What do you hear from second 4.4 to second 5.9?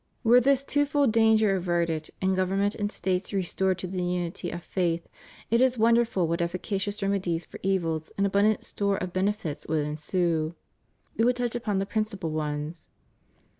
of faith, it is